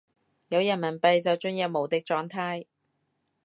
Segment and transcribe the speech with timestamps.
[0.47, 2.65] 有人民幣就進入無敵狀態